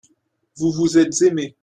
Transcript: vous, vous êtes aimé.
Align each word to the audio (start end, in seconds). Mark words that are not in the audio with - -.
vous, 0.57 0.71
vous 0.71 0.97
êtes 0.97 1.21
aimé. 1.21 1.55